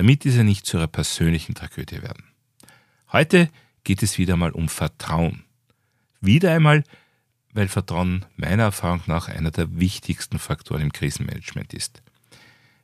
[0.00, 2.24] damit diese nicht zu ihrer persönlichen Tragödie werden.
[3.12, 3.50] Heute
[3.84, 5.44] geht es wieder einmal um Vertrauen.
[6.22, 6.84] Wieder einmal,
[7.52, 12.02] weil Vertrauen meiner Erfahrung nach einer der wichtigsten Faktoren im Krisenmanagement ist.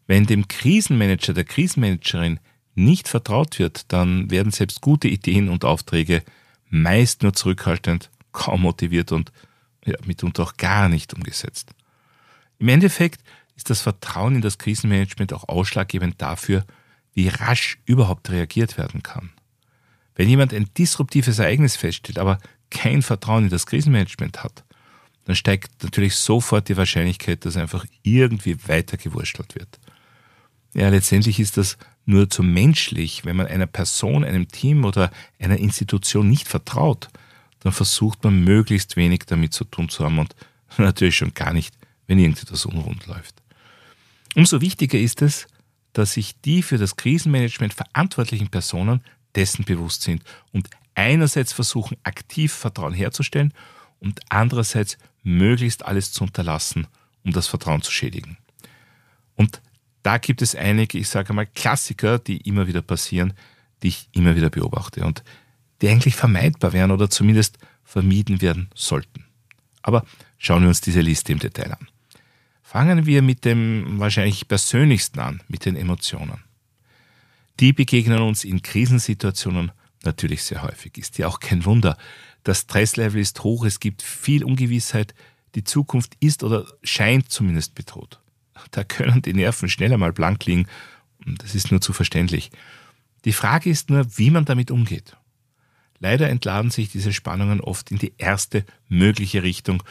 [0.07, 2.39] Wenn dem Krisenmanager, der Krisenmanagerin
[2.75, 6.23] nicht vertraut wird, dann werden selbst gute Ideen und Aufträge
[6.69, 9.33] meist nur zurückhaltend, kaum motiviert und
[9.87, 11.75] ja, mitunter auch gar nicht umgesetzt.
[12.59, 13.23] Im Endeffekt
[13.57, 16.67] ist das Vertrauen in das Krisenmanagement auch ausschlaggebend dafür,
[17.17, 19.31] wie rasch überhaupt reagiert werden kann.
[20.15, 22.39] Wenn jemand ein disruptives Ereignis feststellt, aber
[22.71, 24.65] kein Vertrauen in das Krisenmanagement hat,
[25.25, 29.81] dann steigt natürlich sofort die Wahrscheinlichkeit, dass einfach irgendwie weitergewurschtelt wird.
[30.75, 35.11] Ja, letztendlich ist das nur zu menschlich, wenn man einer Person, einem Team oder
[35.41, 37.09] einer Institution nicht vertraut,
[37.61, 40.37] dann versucht man möglichst wenig damit zu tun zu haben und
[40.77, 41.75] natürlich schon gar nicht,
[42.07, 43.43] wenn irgendetwas unrund läuft.
[44.35, 45.47] Umso wichtiger ist es,
[45.97, 49.01] dass sich die für das Krisenmanagement verantwortlichen Personen
[49.35, 50.23] dessen bewusst sind
[50.53, 53.55] und einerseits versuchen, aktiv Vertrauen herzustellen
[53.99, 56.87] und andererseits möglichst alles zu unterlassen,
[57.25, 58.37] um das Vertrauen zu schädigen.
[59.37, 59.63] Und
[60.03, 63.33] da gibt es einige, ich sage mal, Klassiker, die immer wieder passieren,
[63.83, 65.25] die ich immer wieder beobachte und
[65.81, 69.25] die eigentlich vermeidbar wären oder zumindest vermieden werden sollten.
[69.81, 70.05] Aber
[70.37, 71.89] schauen wir uns diese Liste im Detail an.
[72.69, 76.43] Fangen wir mit dem wahrscheinlich persönlichsten an, mit den Emotionen.
[77.61, 79.71] Die begegnen uns in Krisensituationen
[80.03, 80.99] natürlich sehr häufig.
[80.99, 81.97] Ist ja auch kein Wunder.
[82.43, 85.15] Das Stresslevel ist hoch, es gibt viel Ungewissheit,
[85.55, 88.19] die Zukunft ist oder scheint zumindest bedroht.
[88.73, 90.67] Da können die Nerven schneller mal blank liegen.
[91.25, 92.51] Das ist nur zu verständlich.
[93.25, 95.17] Die Frage ist nur, wie man damit umgeht.
[96.01, 99.85] Leider entladen sich diese Spannungen oft in die erste mögliche Richtung.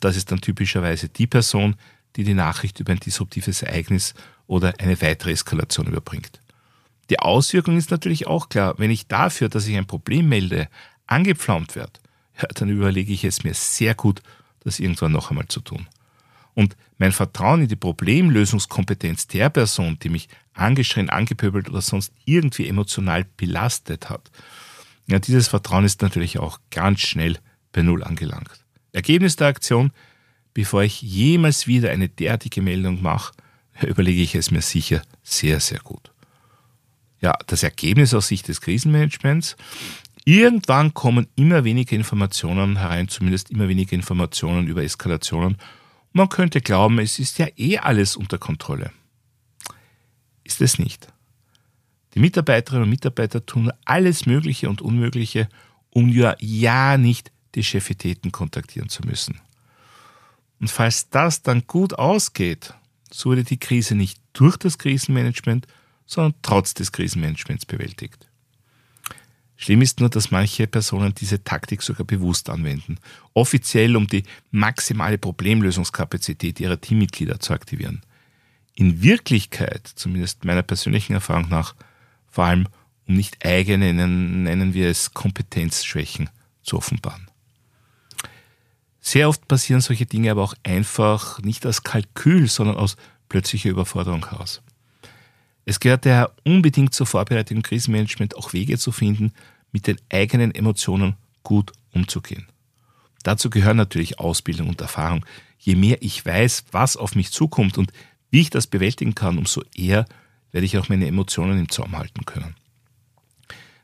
[0.00, 1.76] Das ist dann typischerweise die Person,
[2.16, 4.14] die die Nachricht über ein disruptives Ereignis
[4.46, 6.40] oder eine weitere Eskalation überbringt.
[7.10, 8.74] Die Auswirkung ist natürlich auch klar.
[8.78, 10.68] Wenn ich dafür, dass ich ein Problem melde,
[11.06, 12.00] angepflaumt werde,
[12.40, 14.22] ja, dann überlege ich es mir sehr gut,
[14.60, 15.86] das irgendwann noch einmal zu tun.
[16.54, 22.68] Und mein Vertrauen in die Problemlösungskompetenz der Person, die mich angeschrien, angepöbelt oder sonst irgendwie
[22.68, 24.30] emotional belastet hat,
[25.06, 27.38] ja, dieses Vertrauen ist natürlich auch ganz schnell
[27.72, 28.50] bei Null angelangt.
[28.92, 29.92] Ergebnis der Aktion,
[30.58, 33.32] bevor ich jemals wieder eine derartige Meldung mache,
[33.86, 36.10] überlege ich es mir sicher sehr, sehr gut.
[37.20, 39.56] Ja, das Ergebnis aus Sicht des Krisenmanagements.
[40.24, 45.58] Irgendwann kommen immer weniger Informationen herein, zumindest immer weniger Informationen über Eskalationen.
[46.12, 48.90] man könnte glauben, es ist ja eh alles unter Kontrolle.
[50.42, 51.06] Ist es nicht.
[52.14, 55.48] Die Mitarbeiterinnen und Mitarbeiter tun alles Mögliche und Unmögliche,
[55.90, 59.40] um ja, ja nicht die Chefitäten kontaktieren zu müssen.
[60.60, 62.74] Und falls das dann gut ausgeht,
[63.10, 65.66] so wurde die Krise nicht durch das Krisenmanagement,
[66.06, 68.26] sondern trotz des Krisenmanagements bewältigt.
[69.56, 72.98] Schlimm ist nur, dass manche Personen diese Taktik sogar bewusst anwenden,
[73.34, 78.02] offiziell um die maximale Problemlösungskapazität ihrer Teammitglieder zu aktivieren.
[78.74, 81.74] In Wirklichkeit, zumindest meiner persönlichen Erfahrung nach,
[82.28, 82.68] vor allem
[83.08, 86.30] um nicht eigene, nennen wir es Kompetenzschwächen,
[86.62, 87.27] zu offenbaren.
[89.08, 92.98] Sehr oft passieren solche Dinge aber auch einfach nicht aus Kalkül, sondern aus
[93.30, 94.60] plötzlicher Überforderung heraus.
[95.64, 99.32] Es gehört daher unbedingt zur Vorbereitung im Krisenmanagement auch Wege zu finden,
[99.72, 102.48] mit den eigenen Emotionen gut umzugehen.
[103.22, 105.24] Dazu gehören natürlich Ausbildung und Erfahrung.
[105.58, 107.94] Je mehr ich weiß, was auf mich zukommt und
[108.30, 110.04] wie ich das bewältigen kann, umso eher
[110.52, 112.56] werde ich auch meine Emotionen im Zaum halten können.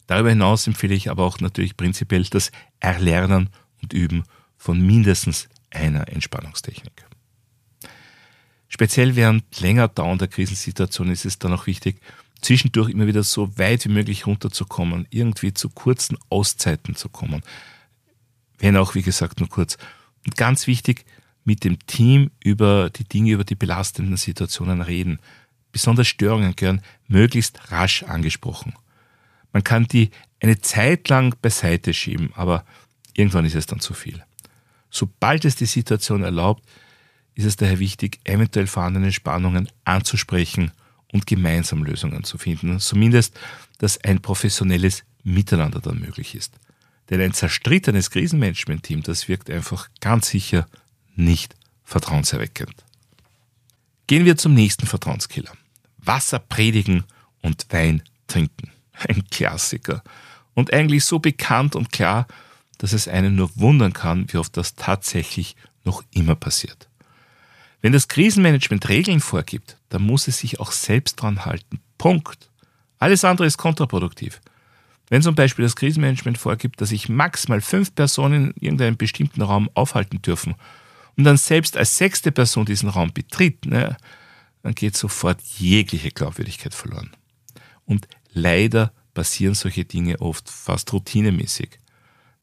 [0.07, 3.49] Darüber hinaus empfehle ich aber auch natürlich prinzipiell das Erlernen
[3.81, 4.25] und Üben
[4.65, 7.05] von mindestens einer Entspannungstechnik.
[8.67, 12.01] Speziell während länger dauernder Krisensituationen ist es dann auch wichtig,
[12.41, 17.43] zwischendurch immer wieder so weit wie möglich runterzukommen, irgendwie zu kurzen Auszeiten zu kommen.
[18.57, 19.77] Wenn auch, wie gesagt, nur kurz.
[20.25, 21.05] Und ganz wichtig,
[21.45, 25.19] mit dem Team über die Dinge, über die belastenden Situationen reden.
[25.73, 28.73] Besonders Störungen gehören möglichst rasch angesprochen.
[29.53, 30.09] Man kann die
[30.41, 32.65] eine Zeit lang beiseite schieben, aber
[33.13, 34.25] irgendwann ist es dann zu viel.
[34.95, 36.65] Sobald es die Situation erlaubt,
[37.35, 40.71] ist es daher wichtig, eventuell vorhandene Spannungen anzusprechen
[41.13, 42.79] und gemeinsam Lösungen zu finden.
[42.79, 43.37] Zumindest,
[43.79, 46.61] dass ein professionelles Miteinander dann möglich ist.
[47.11, 50.65] Denn ein zerstrittenes Krisenmanagement-Team, das wirkt einfach ganz sicher
[51.17, 52.85] nicht vertrauenserweckend.
[54.07, 55.51] Gehen wir zum nächsten Vertrauenskiller.
[55.99, 57.03] Wasser predigen
[57.43, 58.71] und Wein trinken.
[58.93, 60.05] Ein Klassiker.
[60.55, 62.29] Und eigentlich so bekannt und klar,
[62.79, 66.89] dass es einen nur wundern kann, wie oft das tatsächlich noch immer passiert.
[67.81, 71.81] Wenn das Krisenmanagement Regeln vorgibt, dann muss es sich auch selbst dran halten.
[71.99, 72.51] Punkt.
[72.99, 74.41] Alles andere ist kontraproduktiv.
[75.11, 79.69] Wenn zum Beispiel das Krisenmanagement vorgibt, dass sich maximal fünf Personen in irgendeinem bestimmten Raum
[79.75, 80.55] aufhalten dürfen
[81.17, 83.97] und dann selbst als sechste Person diesen Raum betritt, ne,
[84.63, 87.11] dann geht sofort jegliche Glaubwürdigkeit verloren.
[87.85, 91.79] Und leider passieren solche Dinge oft fast routinemäßig.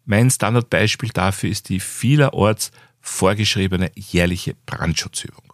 [0.05, 2.71] Mein Standardbeispiel dafür ist die vielerorts
[3.01, 5.53] vorgeschriebene jährliche Brandschutzübung.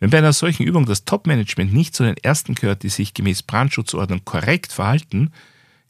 [0.00, 3.42] Wenn bei einer solchen Übung das Top-Management nicht zu den ersten gehört, die sich gemäß
[3.42, 5.30] Brandschutzordnung korrekt verhalten,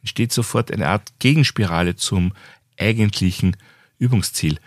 [0.02, 2.32] entsteht sofort eine Art Gegenspirale zum
[2.78, 3.56] eigentlichen
[3.98, 4.58] Übungsziel.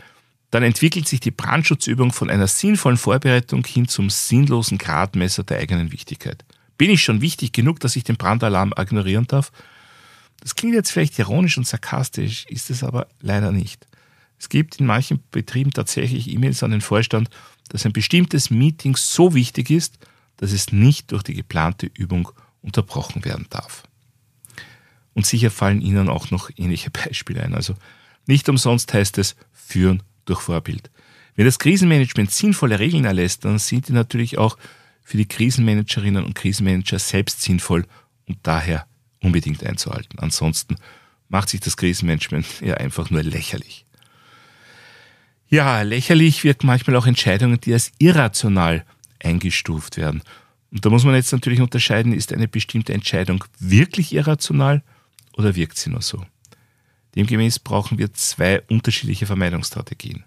[0.51, 5.91] Dann entwickelt sich die Brandschutzübung von einer sinnvollen Vorbereitung hin zum sinnlosen Gradmesser der eigenen
[5.91, 6.45] Wichtigkeit.
[6.77, 9.51] Bin ich schon wichtig genug, dass ich den Brandalarm ignorieren darf?
[10.45, 13.87] Das klingt jetzt vielleicht ironisch und sarkastisch, ist es aber leider nicht.
[14.37, 17.31] Es gibt in manchen Betrieben tatsächlich E-Mails an den Vorstand,
[17.69, 19.97] dass ein bestimmtes Meeting so wichtig ist,
[20.37, 22.29] dass es nicht durch die geplante Übung
[22.61, 23.85] unterbrochen werden darf.
[25.15, 27.55] Und sicher fallen Ihnen auch noch ähnliche Beispiele ein.
[27.55, 27.73] Also
[28.27, 30.91] nicht umsonst heißt es führen durch Vorbild.
[31.35, 34.59] Wenn das Krisenmanagement sinnvolle Regeln erlässt, dann sind die natürlich auch
[35.01, 37.87] für die Krisenmanagerinnen und Krisenmanager selbst sinnvoll
[38.27, 38.85] und daher
[39.25, 40.19] unbedingt einzuhalten.
[40.19, 40.75] Ansonsten
[41.27, 43.85] macht sich das Krisenmanagement ja einfach nur lächerlich.
[45.49, 48.85] Ja, lächerlich wirken manchmal auch Entscheidungen, die als irrational
[49.19, 50.21] eingestuft werden.
[50.71, 54.83] Und da muss man jetzt natürlich unterscheiden, ist eine bestimmte Entscheidung wirklich irrational
[55.33, 56.25] oder wirkt sie nur so?
[57.15, 60.25] Demgemäß brauchen wir zwei unterschiedliche Vermeidungsstrategien.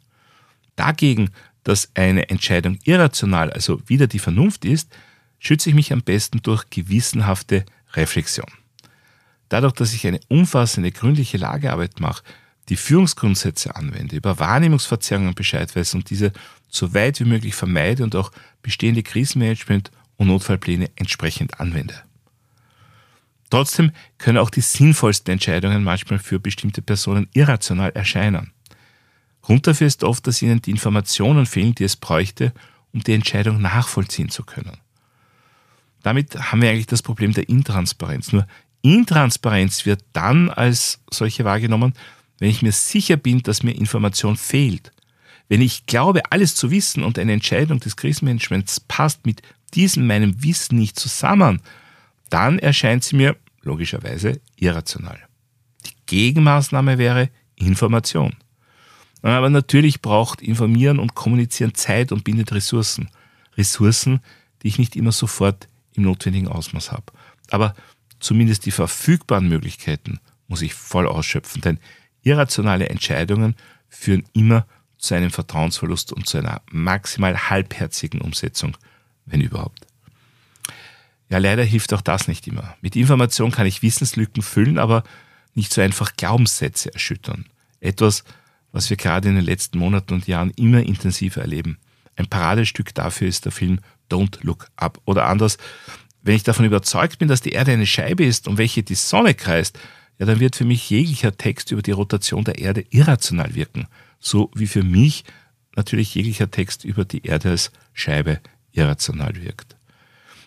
[0.77, 1.31] Dagegen,
[1.65, 4.89] dass eine Entscheidung irrational, also wieder die Vernunft ist,
[5.39, 8.47] schütze ich mich am besten durch gewissenhafte Reflexion.
[9.49, 12.23] Dadurch, dass ich eine umfassende, gründliche Lagearbeit mache,
[12.69, 16.33] die Führungsgrundsätze anwende, über Wahrnehmungsverzerrungen Bescheid weiß und diese
[16.69, 18.31] so weit wie möglich vermeide und auch
[18.63, 21.95] bestehende Krisenmanagement und Notfallpläne entsprechend anwende.
[23.51, 28.53] Trotzdem können auch die sinnvollsten Entscheidungen manchmal für bestimmte Personen irrational erscheinen.
[29.41, 32.53] Grund dafür ist oft, dass ihnen die Informationen fehlen, die es bräuchte,
[32.93, 34.77] um die Entscheidung nachvollziehen zu können.
[36.03, 38.33] Damit haben wir eigentlich das Problem der Intransparenz.
[38.33, 38.47] Nur
[38.83, 41.95] Intransparenz wird dann als solche wahrgenommen,
[42.39, 44.93] wenn ich mir sicher bin, dass mir Information fehlt.
[45.49, 49.43] Wenn ich glaube, alles zu wissen und eine Entscheidung des Krisenmanagements passt mit
[49.75, 51.61] diesem meinem Wissen nicht zusammen,
[52.31, 55.19] dann erscheint sie mir logischerweise irrational.
[55.87, 58.37] Die Gegenmaßnahme wäre Information.
[59.23, 63.11] Aber natürlich braucht Informieren und Kommunizieren Zeit und bindet Ressourcen.
[63.57, 64.21] Ressourcen,
[64.63, 67.13] die ich nicht immer sofort im notwendigen Ausmaß habe.
[67.51, 67.75] Aber
[68.21, 71.79] zumindest die verfügbaren Möglichkeiten muss ich voll ausschöpfen, denn
[72.23, 73.55] irrationale Entscheidungen
[73.89, 74.67] führen immer
[74.97, 78.77] zu einem Vertrauensverlust und zu einer maximal halbherzigen Umsetzung,
[79.27, 79.87] wenn überhaupt.
[81.31, 82.77] Ja, leider hilft auch das nicht immer.
[82.81, 85.05] Mit Information kann ich Wissenslücken füllen, aber
[85.55, 87.47] nicht so einfach Glaubenssätze erschüttern.
[87.81, 88.25] Etwas,
[88.73, 91.79] was wir gerade in den letzten Monaten und Jahren immer intensiver erleben.
[92.17, 95.01] Ein Paradestück dafür ist der Film Don't Look Up.
[95.05, 95.59] Oder anders,
[96.29, 99.35] wenn ich davon überzeugt bin, dass die Erde eine Scheibe ist, um welche die Sonne
[99.35, 99.79] kreist,
[100.19, 103.89] ja, dann wird für mich jeglicher Text über die Rotation der Erde irrational wirken.
[104.21, 105.25] So wie für mich
[105.75, 108.41] natürlich jeglicher Text über die Erde als Scheibe
[108.73, 109.77] irrational wirkt.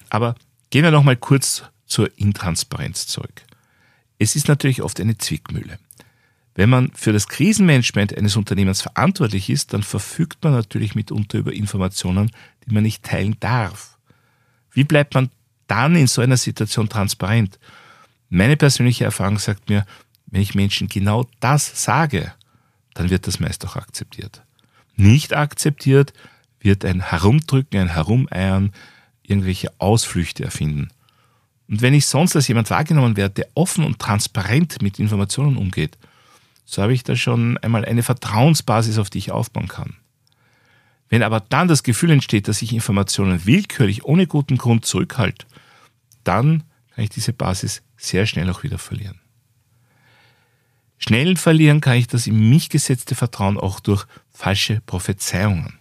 [0.10, 0.36] Aber
[0.72, 3.44] Gehen wir nochmal kurz zur Intransparenz zurück.
[4.18, 5.78] Es ist natürlich oft eine Zwickmühle.
[6.56, 11.52] Wenn man für das Krisenmanagement eines Unternehmens verantwortlich ist, dann verfügt man natürlich mitunter über
[11.52, 12.32] Informationen,
[12.66, 13.98] die man nicht teilen darf.
[14.72, 15.30] Wie bleibt man
[15.72, 17.58] dann in so einer Situation transparent?
[18.30, 19.86] Meine persönliche Erfahrung sagt mir,
[20.28, 22.34] wenn ich Menschen genau das sage,
[22.94, 24.44] dann wird das meist auch akzeptiert.
[24.98, 26.12] Nicht akzeptiert
[26.60, 28.74] wird ein Herumdrücken, ein Herumeiern,
[29.24, 30.90] irgendwelche Ausflüchte erfinden.
[31.70, 35.98] Und wenn ich sonst als jemand wahrgenommen werde, der offen und transparent mit Informationen umgeht,
[36.66, 39.96] so habe ich da schon einmal eine Vertrauensbasis, auf die ich aufbauen kann.
[41.12, 45.46] Wenn aber dann das Gefühl entsteht, dass ich Informationen willkürlich ohne guten Grund zurückhalte,
[46.24, 46.64] dann
[46.96, 49.20] kann ich diese Basis sehr schnell auch wieder verlieren.
[50.98, 55.80] Schnell verlieren kann ich das in mich gesetzte Vertrauen auch durch falsche Prophezeiungen.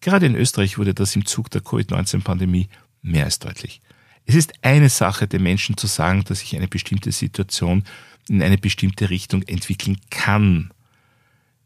[0.00, 2.68] Gerade in Österreich wurde das im Zug der Covid-19-Pandemie
[3.02, 3.80] mehr als deutlich.
[4.24, 7.82] Es ist eine Sache, den Menschen zu sagen, dass sich eine bestimmte Situation
[8.28, 10.70] in eine bestimmte Richtung entwickeln kann.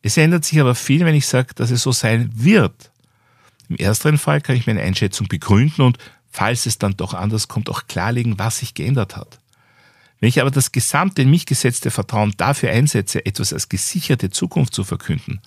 [0.02, 2.90] Es ändert sich aber viel, wenn ich sage, dass es so sein wird.
[3.68, 5.98] Im ersteren Fall kann ich meine Einschätzung begründen und
[6.30, 9.38] falls es dann doch anders kommt, auch klarlegen, was sich geändert hat.
[10.20, 14.74] Wenn ich aber das gesamte in mich gesetzte Vertrauen dafür einsetze, etwas als gesicherte Zukunft
[14.74, 15.40] zu verkünden,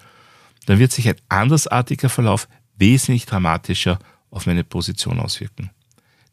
[0.66, 5.72] dann wird sich ein andersartiger Verlauf wesentlich dramatischer auf meine Position auswirken.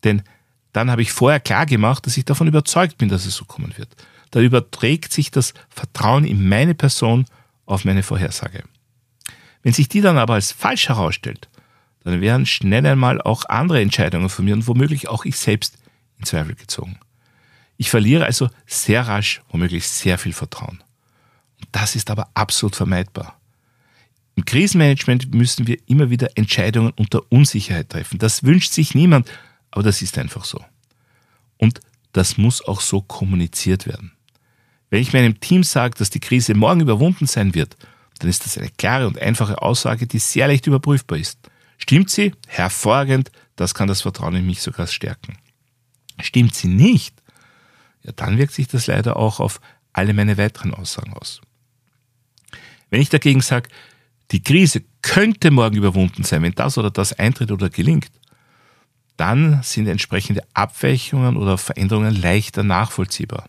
[0.04, 0.22] Denn
[0.72, 3.76] dann habe ich vorher klar gemacht, dass ich davon überzeugt bin, dass es so kommen
[3.76, 3.96] wird.
[4.30, 7.24] Da überträgt sich das Vertrauen in meine Person
[7.68, 8.64] auf meine Vorhersage.
[9.62, 11.48] Wenn sich die dann aber als falsch herausstellt,
[12.04, 15.78] dann werden schnell einmal auch andere Entscheidungen von mir und womöglich auch ich selbst
[16.18, 16.98] in Zweifel gezogen.
[17.76, 20.82] Ich verliere also sehr rasch womöglich sehr viel Vertrauen.
[21.60, 23.38] Und das ist aber absolut vermeidbar.
[24.36, 28.18] Im Krisenmanagement müssen wir immer wieder Entscheidungen unter Unsicherheit treffen.
[28.18, 29.30] Das wünscht sich niemand,
[29.70, 30.64] aber das ist einfach so.
[31.56, 31.80] Und
[32.12, 34.12] das muss auch so kommuniziert werden.
[34.90, 37.76] Wenn ich meinem Team sage, dass die Krise morgen überwunden sein wird,
[38.18, 41.38] dann ist das eine klare und einfache Aussage, die sehr leicht überprüfbar ist.
[41.76, 42.32] Stimmt sie?
[42.46, 45.36] Hervorragend, das kann das Vertrauen in mich sogar stärken.
[46.20, 47.14] Stimmt sie nicht?
[48.02, 49.60] Ja, dann wirkt sich das leider auch auf
[49.92, 51.40] alle meine weiteren Aussagen aus.
[52.90, 53.68] Wenn ich dagegen sage,
[54.30, 58.10] die Krise könnte morgen überwunden sein, wenn das oder das eintritt oder gelingt,
[59.16, 63.48] dann sind entsprechende Abweichungen oder Veränderungen leichter nachvollziehbar.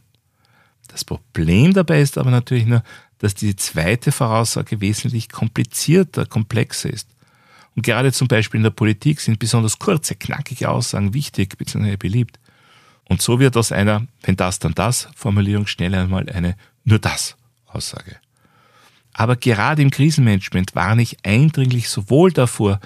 [0.89, 2.83] Das Problem dabei ist aber natürlich nur,
[3.19, 7.07] dass die zweite Voraussage wesentlich komplizierter, komplexer ist.
[7.75, 11.95] Und gerade zum Beispiel in der Politik sind besonders kurze, knackige Aussagen wichtig bzw.
[11.95, 12.39] beliebt.
[13.05, 17.35] Und so wird aus einer, wenn das, dann das Formulierung schnell einmal eine nur das
[17.67, 18.17] Aussage.
[19.13, 22.79] Aber gerade im Krisenmanagement warne ich eindringlich sowohl davor,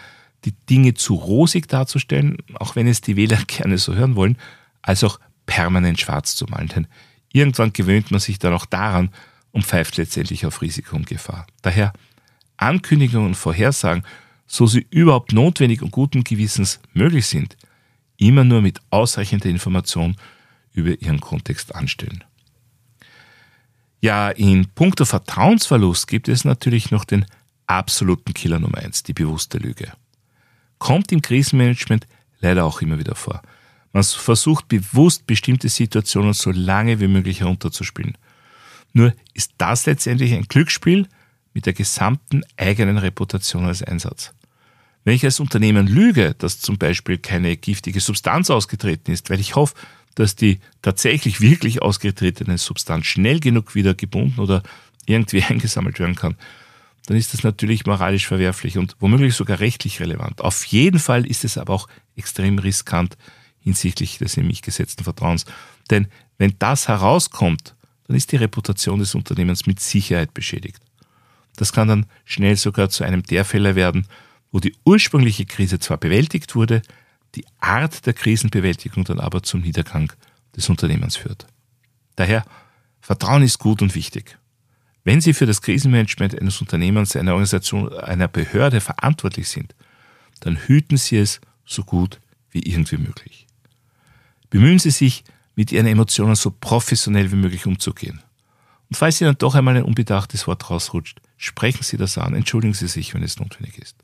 [0.45, 4.37] die Dinge zu rosig darzustellen, auch wenn es die Wähler gerne so hören wollen,
[4.81, 6.69] als auch permanent schwarz zu malen.
[6.69, 6.87] Denn
[7.33, 9.09] irgendwann gewöhnt man sich dann auch daran
[9.51, 11.45] und pfeift letztendlich auf Risiko und Gefahr.
[11.61, 11.91] Daher
[12.55, 14.03] Ankündigungen und Vorhersagen,
[14.47, 17.57] so sie überhaupt notwendig und guten Gewissens möglich sind,
[18.15, 20.15] immer nur mit ausreichender Information
[20.71, 22.23] über ihren Kontext anstellen.
[23.99, 27.25] Ja, in puncto Vertrauensverlust gibt es natürlich noch den
[27.67, 29.91] absoluten Killer Nummer eins, die bewusste Lüge
[30.83, 32.05] kommt im Krisenmanagement
[32.41, 33.41] leider auch immer wieder vor.
[33.93, 38.17] Man versucht bewusst bestimmte Situationen so lange wie möglich herunterzuspielen.
[38.91, 41.07] Nur ist das letztendlich ein Glücksspiel
[41.53, 44.33] mit der gesamten eigenen Reputation als Einsatz.
[45.03, 49.55] Wenn ich als Unternehmen lüge, dass zum Beispiel keine giftige Substanz ausgetreten ist, weil ich
[49.55, 49.75] hoffe,
[50.15, 54.63] dass die tatsächlich wirklich ausgetretene Substanz schnell genug wieder gebunden oder
[55.05, 56.35] irgendwie eingesammelt werden kann,
[57.05, 60.41] dann ist das natürlich moralisch verwerflich und womöglich sogar rechtlich relevant.
[60.41, 63.17] Auf jeden Fall ist es aber auch extrem riskant
[63.63, 65.45] hinsichtlich des in mich gesetzten Vertrauens.
[65.89, 67.75] Denn wenn das herauskommt,
[68.07, 70.81] dann ist die Reputation des Unternehmens mit Sicherheit beschädigt.
[71.55, 74.07] Das kann dann schnell sogar zu einem der Fälle werden,
[74.51, 76.81] wo die ursprüngliche Krise zwar bewältigt wurde,
[77.35, 80.11] die Art der Krisenbewältigung dann aber zum Niedergang
[80.55, 81.47] des Unternehmens führt.
[82.15, 82.45] Daher,
[83.01, 84.37] Vertrauen ist gut und wichtig.
[85.03, 89.75] Wenn Sie für das Krisenmanagement eines Unternehmens, einer Organisation, einer Behörde verantwortlich sind,
[90.39, 92.19] dann hüten Sie es so gut
[92.51, 93.47] wie irgendwie möglich.
[94.53, 95.23] Bemühen Sie sich,
[95.55, 98.21] mit Ihren Emotionen so professionell wie möglich umzugehen.
[98.87, 102.87] Und falls Ihnen doch einmal ein unbedachtes Wort rausrutscht, sprechen Sie das an, entschuldigen Sie
[102.87, 103.95] sich, wenn es notwendig ist.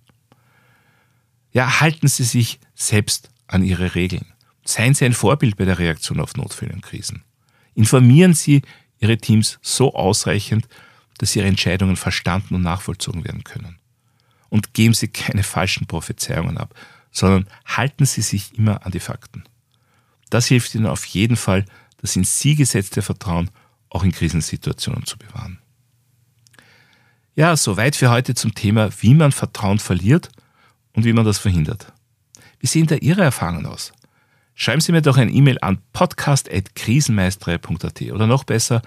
[1.52, 4.26] Ja, halten Sie sich selbst an Ihre Regeln.
[4.66, 7.22] Seien Sie ein Vorbild bei der Reaktion auf Notfälle und Krisen.
[7.76, 8.64] Informieren Sie
[8.98, 10.68] Ihre Teams so ausreichend,
[11.20, 13.78] dass ihre Entscheidungen verstanden und nachvollzogen werden können.
[14.50, 16.74] Und geben Sie keine falschen Prophezeiungen ab,
[17.12, 19.44] sondern halten Sie sich immer an die Fakten.
[20.30, 21.66] Das hilft Ihnen auf jeden Fall,
[21.98, 23.50] das in Sie gesetzte Vertrauen
[23.90, 25.60] auch in Krisensituationen zu bewahren.
[27.36, 30.30] Ja, soweit für heute zum Thema, wie man Vertrauen verliert
[30.94, 31.94] und wie man das verhindert.
[32.60, 33.94] Wie sehen da Ihre Erfahrungen aus?
[34.54, 38.82] Schreiben Sie mir doch ein E-Mail an podcast.krisenmeister.at oder noch besser,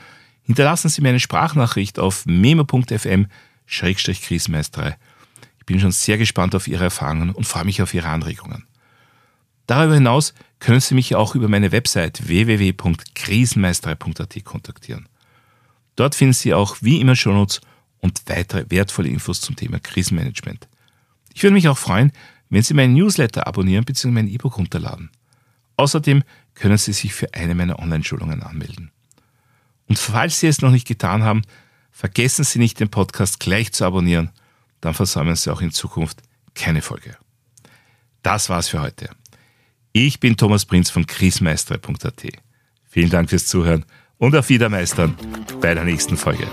[0.45, 4.97] Hinterlassen Sie mir eine Sprachnachricht auf memo.fm-krisenmeisterei.
[5.59, 8.67] Ich bin schon sehr gespannt auf Ihre Erfahrungen und freue mich auf Ihre Anregungen.
[9.67, 15.09] Darüber hinaus können Sie mich auch über meine Website www.krisenmeisterei.at kontaktieren.
[15.97, 17.61] Dort finden Sie auch wie immer Shownotes
[17.99, 20.69] und weitere wertvolle Infos zum Thema Krisenmanagement.
[21.35, 22.13] Ich würde mich auch freuen,
[22.49, 24.13] wenn Sie meinen Newsletter abonnieren bzw.
[24.13, 25.11] mein E-Book runterladen.
[25.77, 26.23] Außerdem
[26.55, 28.93] können Sie sich für eine meiner Online-Schulungen anmelden.
[29.89, 31.43] Und falls Sie es noch nicht getan haben,
[31.91, 34.31] vergessen Sie nicht, den Podcast gleich zu abonnieren,
[34.81, 36.23] dann versäumen Sie auch in Zukunft
[36.55, 37.17] keine Folge.
[38.23, 39.11] Das war's für heute.
[39.95, 42.23] Ich bin Thomas Prinz von krismeistere.at.
[42.89, 43.85] Vielen Dank fürs Zuhören
[44.17, 45.15] und auf Wiedermeistern
[45.61, 46.47] bei der nächsten Folge.